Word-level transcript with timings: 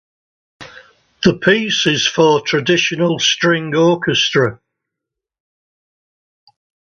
The 1.23 1.35
piece 1.37 1.85
is 1.85 2.07
for 2.07 2.41
traditional 2.41 3.19
string 3.19 3.75
orchestra. 3.75 4.59